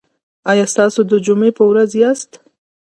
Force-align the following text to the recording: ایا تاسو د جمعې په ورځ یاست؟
ایا 0.51 0.65
تاسو 0.77 0.99
د 1.11 1.13
جمعې 1.25 1.51
په 1.57 1.63
ورځ 1.69 1.89
یاست؟ 2.01 2.31